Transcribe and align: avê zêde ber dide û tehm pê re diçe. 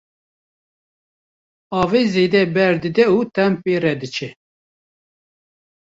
avê 1.81 2.01
zêde 2.13 2.43
ber 2.55 2.73
dide 2.83 3.05
û 3.15 3.17
tehm 3.33 3.53
pê 3.63 3.75
re 3.83 3.93
diçe. 4.01 4.29